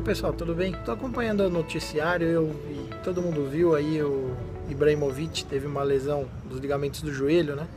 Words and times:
pessoal, 0.00 0.32
tudo 0.32 0.54
bem? 0.54 0.72
Tô 0.86 0.92
acompanhando 0.92 1.40
o 1.40 1.50
noticiário 1.50 2.26
eu, 2.26 2.50
e 2.70 3.04
todo 3.04 3.20
mundo 3.20 3.46
viu 3.50 3.74
aí 3.74 4.02
o 4.02 4.34
Ibrahimovic 4.70 5.44
teve 5.44 5.66
uma 5.66 5.82
lesão 5.82 6.26
dos 6.48 6.60
ligamentos 6.60 7.02
do 7.02 7.12
joelho, 7.12 7.54
né? 7.54 7.68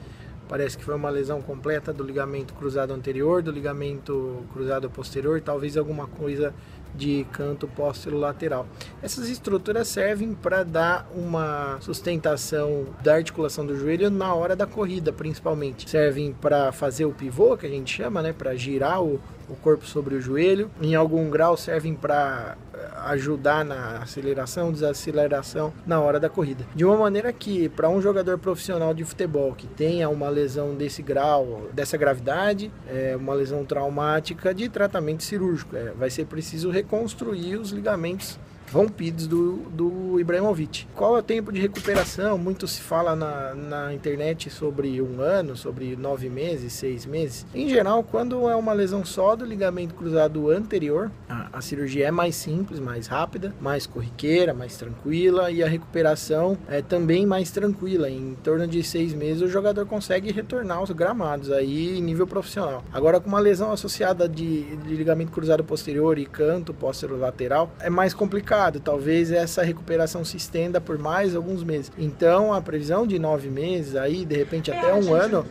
Parece 0.47 0.77
que 0.77 0.85
foi 0.85 0.95
uma 0.95 1.09
lesão 1.09 1.41
completa 1.41 1.91
do 1.91 2.03
ligamento 2.03 2.53
cruzado 2.53 2.93
anterior, 2.93 3.41
do 3.41 3.51
ligamento 3.51 4.45
cruzado 4.53 4.89
posterior, 4.89 5.41
talvez 5.41 5.75
alguma 5.75 6.07
coisa 6.07 6.53
de 6.95 7.25
canto 7.31 7.69
lateral. 8.11 8.65
Essas 9.01 9.29
estruturas 9.29 9.87
servem 9.87 10.33
para 10.33 10.63
dar 10.63 11.07
uma 11.15 11.77
sustentação 11.81 12.85
da 13.03 13.15
articulação 13.15 13.65
do 13.65 13.77
joelho 13.77 14.09
na 14.09 14.33
hora 14.33 14.55
da 14.55 14.65
corrida, 14.65 15.11
principalmente. 15.11 15.89
Servem 15.89 16.33
para 16.33 16.71
fazer 16.71 17.05
o 17.05 17.11
pivô, 17.11 17.57
que 17.57 17.65
a 17.65 17.69
gente 17.69 17.93
chama, 17.93 18.21
né, 18.21 18.33
para 18.33 18.55
girar 18.55 19.03
o, 19.03 19.19
o 19.49 19.55
corpo 19.55 19.85
sobre 19.85 20.15
o 20.15 20.21
joelho. 20.21 20.69
Em 20.81 20.95
algum 20.95 21.29
grau 21.29 21.57
servem 21.57 21.93
para 21.93 22.57
eh, 22.73 22.89
ajudar 23.07 23.63
na 23.63 23.99
aceleração, 23.99 24.71
desaceleração 24.71 25.73
na 25.85 25.99
hora 25.99 26.19
da 26.19 26.29
corrida. 26.29 26.65
De 26.75 26.83
uma 26.85 26.97
maneira 26.97 27.31
que 27.31 27.69
para 27.69 27.89
um 27.89 28.01
jogador 28.01 28.37
profissional 28.37 28.93
de 28.93 29.03
futebol 29.03 29.53
que 29.53 29.67
tenha 29.67 30.09
uma 30.09 30.29
lesão 30.29 30.75
desse 30.75 31.01
grau, 31.01 31.69
dessa 31.73 31.97
gravidade, 31.97 32.71
é, 32.87 33.15
uma 33.15 33.33
lesão 33.33 33.65
traumática 33.65 34.53
de 34.53 34.69
tratamento 34.69 35.23
cirúrgico, 35.23 35.75
é, 35.75 35.91
vai 35.91 36.09
ser 36.09 36.25
preciso 36.25 36.69
reconstruir 36.85 37.57
os 37.57 37.71
ligamentos 37.71 38.39
rompidos 38.71 39.27
do, 39.27 39.57
do 39.69 40.19
Ibrahimovic. 40.19 40.87
Qual 40.95 41.15
é 41.15 41.19
o 41.19 41.23
tempo 41.23 41.51
de 41.51 41.61
recuperação? 41.61 42.37
Muito 42.37 42.67
se 42.67 42.81
fala 42.81 43.15
na, 43.15 43.53
na 43.53 43.93
internet 43.93 44.49
sobre 44.49 45.01
um 45.01 45.21
ano, 45.21 45.55
sobre 45.55 45.95
nove 45.95 46.29
meses, 46.29 46.73
seis 46.73 47.05
meses. 47.05 47.45
Em 47.53 47.69
geral, 47.69 48.03
quando 48.03 48.49
é 48.49 48.55
uma 48.55 48.73
lesão 48.73 49.05
só 49.05 49.35
do 49.35 49.45
ligamento 49.45 49.93
cruzado 49.93 50.49
anterior, 50.49 51.11
a, 51.55 51.61
cirurgia 51.61 52.07
é 52.07 52.11
mais 52.11 52.35
simples, 52.35 52.79
mais 52.79 53.07
rápida, 53.07 53.53
mais 53.59 53.87
corriqueira, 53.87 54.53
mais 54.53 54.77
tranquila 54.77 55.51
e 55.51 55.63
a 55.63 55.67
recuperação 55.67 56.57
é 56.69 56.81
também 56.81 57.25
mais 57.25 57.51
tranquila. 57.51 58.09
Em 58.09 58.35
torno 58.43 58.67
de 58.67 58.83
seis 58.83 59.13
meses, 59.13 59.41
o 59.41 59.47
jogador 59.47 59.85
consegue 59.85 60.31
retornar 60.31 60.77
aos 60.77 60.91
gramados 60.91 61.51
aí 61.51 61.97
em 61.97 62.01
nível 62.01 62.27
profissional. 62.27 62.83
Agora, 62.93 63.19
com 63.19 63.29
uma 63.29 63.39
lesão 63.39 63.71
associada 63.71 64.27
de, 64.27 64.75
de 64.77 64.95
ligamento 64.95 65.31
cruzado 65.31 65.63
posterior 65.63 66.17
e 66.17 66.25
canto 66.25 66.73
posterior 66.73 67.19
lateral, 67.19 67.71
é 67.79 67.89
mais 67.89 68.13
complicado. 68.13 68.79
Talvez 68.79 69.31
essa 69.31 69.63
recuperação 69.63 70.23
se 70.23 70.37
estenda 70.37 70.79
por 70.81 70.97
mais 70.97 71.35
alguns 71.35 71.63
meses. 71.63 71.91
Então, 71.97 72.53
a 72.53 72.61
previsão 72.61 73.07
de 73.07 73.17
nove 73.19 73.49
meses, 73.49 73.95
aí, 73.95 74.25
de 74.25 74.35
repente, 74.35 74.71
até 74.71 74.93
um 74.93 75.13
ano. 75.13 75.45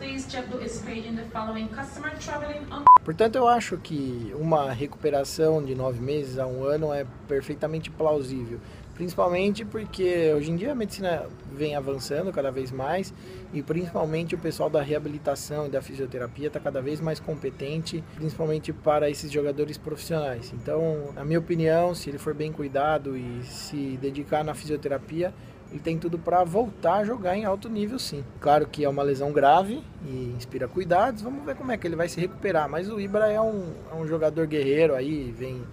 Portanto, 3.03 3.35
eu 3.35 3.47
acho 3.47 3.77
que 3.77 4.33
uma 4.35 4.71
recuperação 4.71 5.63
de 5.63 5.75
nove 5.95 6.01
meses 6.01 6.37
a 6.37 6.45
um 6.45 6.63
ano 6.63 6.93
é 6.93 7.05
perfeitamente 7.27 7.89
plausível 7.89 8.59
principalmente 8.95 9.65
porque 9.65 10.33
hoje 10.33 10.49
em 10.49 10.55
dia 10.55 10.71
a 10.71 10.75
medicina 10.75 11.27
vem 11.51 11.75
avançando 11.75 12.31
cada 12.31 12.49
vez 12.49 12.71
mais 12.71 13.13
e 13.53 13.61
principalmente 13.61 14.33
o 14.33 14.37
pessoal 14.37 14.69
da 14.69 14.81
reabilitação 14.81 15.67
e 15.67 15.69
da 15.69 15.81
fisioterapia 15.81 16.47
está 16.47 16.59
cada 16.59 16.81
vez 16.81 16.99
mais 16.99 17.19
competente, 17.19 18.03
principalmente 18.15 18.73
para 18.73 19.09
esses 19.09 19.31
jogadores 19.31 19.77
profissionais. 19.77 20.53
Então, 20.53 21.11
na 21.13 21.23
minha 21.25 21.39
opinião, 21.39 21.93
se 21.93 22.09
ele 22.09 22.17
for 22.17 22.33
bem 22.33 22.51
cuidado 22.51 23.15
e 23.17 23.43
se 23.43 23.97
dedicar 24.01 24.43
na 24.43 24.53
fisioterapia, 24.53 25.33
ele 25.71 25.79
tem 25.79 25.97
tudo 25.97 26.17
para 26.17 26.43
voltar 26.43 26.99
a 26.99 27.03
jogar 27.03 27.35
em 27.35 27.43
alto 27.43 27.67
nível, 27.67 27.99
sim. 27.99 28.23
Claro 28.39 28.67
que 28.67 28.85
é 28.85 28.89
uma 28.89 29.03
lesão 29.03 29.31
grave 29.33 29.83
e 30.05 30.33
inspira 30.37 30.67
cuidados. 30.67 31.21
Vamos 31.21 31.43
ver 31.43 31.55
como 31.55 31.71
é 31.71 31.77
que 31.77 31.87
ele 31.87 31.95
vai 31.95 32.07
se 32.07 32.19
recuperar. 32.21 32.69
Mas 32.69 32.89
o 32.89 32.99
Ibra 32.99 33.31
é 33.31 33.41
um, 33.41 33.73
é 33.91 33.95
um 33.95 34.07
jogador 34.07 34.45
guerreiro 34.45 34.93
aí, 34.93 35.33
vem 35.35 35.63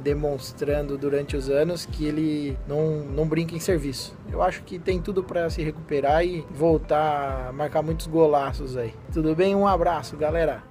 demonstrando 0.00 0.98
durante 0.98 1.36
os 1.36 1.48
anos 1.48 1.86
que 1.86 2.06
ele 2.06 2.58
não, 2.66 3.00
não 3.00 3.26
brinca 3.26 3.54
em 3.54 3.60
serviço. 3.60 4.16
Eu 4.30 4.42
acho 4.42 4.62
que 4.62 4.78
tem 4.78 5.00
tudo 5.00 5.22
para 5.22 5.48
se 5.50 5.62
recuperar 5.62 6.24
e 6.24 6.44
voltar 6.50 7.48
a 7.48 7.52
marcar 7.52 7.82
muitos 7.82 8.06
golaços 8.06 8.76
aí. 8.76 8.94
Tudo 9.12 9.34
bem? 9.34 9.54
Um 9.54 9.66
abraço, 9.66 10.16
galera. 10.16 10.69